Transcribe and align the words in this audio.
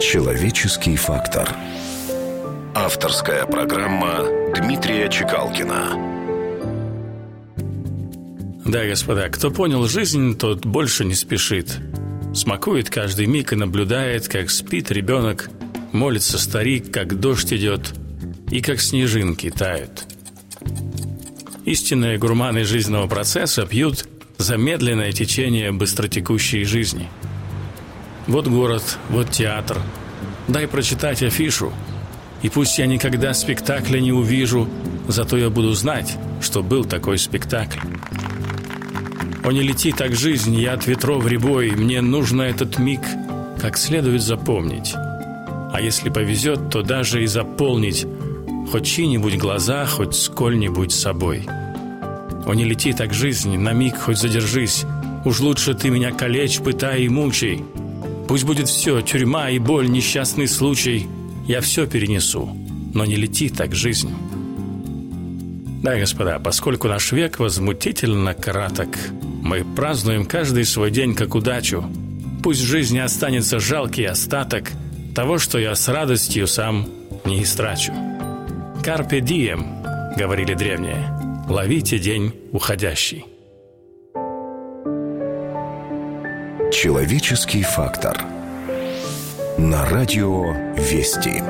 Человеческий 0.00 0.96
фактор. 0.96 1.54
Авторская 2.74 3.44
программа 3.44 4.24
Дмитрия 4.56 5.10
Чекалкина. 5.10 5.90
Да, 8.64 8.86
господа, 8.86 9.28
кто 9.28 9.50
понял 9.50 9.86
жизнь, 9.86 10.38
тот 10.38 10.64
больше 10.64 11.04
не 11.04 11.12
спешит. 11.12 11.78
Смакует 12.34 12.88
каждый 12.88 13.26
миг 13.26 13.52
и 13.52 13.56
наблюдает, 13.56 14.26
как 14.26 14.48
спит 14.50 14.90
ребенок, 14.90 15.50
молится 15.92 16.38
старик, 16.38 16.90
как 16.90 17.20
дождь 17.20 17.52
идет 17.52 17.92
и 18.50 18.62
как 18.62 18.80
снежинки 18.80 19.50
тают. 19.50 20.06
Истинные 21.66 22.16
гурманы 22.16 22.64
жизненного 22.64 23.06
процесса 23.06 23.66
пьют 23.66 24.08
замедленное 24.38 25.12
течение 25.12 25.72
быстротекущей 25.72 26.64
жизни. 26.64 27.06
Вот 28.30 28.46
город, 28.46 28.96
вот 29.08 29.28
театр. 29.30 29.78
Дай 30.46 30.68
прочитать 30.68 31.20
афишу. 31.20 31.72
И 32.42 32.48
пусть 32.48 32.78
я 32.78 32.86
никогда 32.86 33.34
спектакля 33.34 33.98
не 33.98 34.12
увижу, 34.12 34.68
зато 35.08 35.36
я 35.36 35.50
буду 35.50 35.72
знать, 35.72 36.16
что 36.40 36.62
был 36.62 36.84
такой 36.84 37.18
спектакль. 37.18 37.80
О, 39.42 39.50
не 39.50 39.62
лети 39.62 39.90
так 39.90 40.14
жизнь, 40.14 40.54
я 40.54 40.74
от 40.74 40.86
ветров 40.86 41.26
рябой, 41.26 41.72
мне 41.72 42.00
нужно 42.02 42.42
этот 42.42 42.78
миг 42.78 43.00
как 43.60 43.76
следует 43.76 44.22
запомнить. 44.22 44.92
А 44.94 45.80
если 45.80 46.08
повезет, 46.08 46.70
то 46.70 46.82
даже 46.82 47.24
и 47.24 47.26
заполнить 47.26 48.06
хоть 48.70 48.86
чьи-нибудь 48.86 49.38
глаза, 49.38 49.86
хоть 49.86 50.14
сколь-нибудь 50.14 50.92
собой. 50.92 51.48
О, 52.46 52.54
не 52.54 52.62
лети 52.62 52.92
так 52.92 53.12
жизнь, 53.12 53.58
на 53.58 53.72
миг 53.72 53.98
хоть 53.98 54.18
задержись. 54.18 54.84
Уж 55.24 55.40
лучше 55.40 55.74
ты 55.74 55.90
меня 55.90 56.12
калечь, 56.12 56.60
пытай 56.60 57.02
и 57.02 57.08
мучай. 57.08 57.64
Пусть 58.30 58.44
будет 58.44 58.68
все, 58.68 59.00
тюрьма 59.00 59.50
и 59.50 59.58
боль, 59.58 59.90
несчастный 59.90 60.46
случай. 60.46 61.08
Я 61.48 61.60
все 61.60 61.84
перенесу, 61.88 62.56
но 62.94 63.04
не 63.04 63.16
лети 63.16 63.48
так 63.48 63.74
жизнь. 63.74 64.14
Да, 65.82 65.98
господа, 65.98 66.38
поскольку 66.38 66.86
наш 66.86 67.10
век 67.10 67.40
возмутительно 67.40 68.34
краток, 68.34 68.96
мы 69.42 69.64
празднуем 69.64 70.24
каждый 70.26 70.64
свой 70.64 70.92
день 70.92 71.16
как 71.16 71.34
удачу. 71.34 71.84
Пусть 72.40 72.60
в 72.60 72.66
жизни 72.66 73.00
останется 73.00 73.58
жалкий 73.58 74.06
остаток 74.06 74.70
того, 75.12 75.38
что 75.38 75.58
я 75.58 75.74
с 75.74 75.88
радостью 75.88 76.46
сам 76.46 76.88
не 77.24 77.42
истрачу. 77.42 77.92
«Карпе 78.84 79.20
дием»,— 79.20 79.82
говорили 80.16 80.54
древние. 80.54 81.12
Ловите 81.48 81.98
день 81.98 82.32
уходящий. 82.52 83.24
Человеческий 86.68 87.62
фактор. 87.62 88.22
На 89.58 89.88
радио 89.88 90.52
«Вести». 90.76 91.42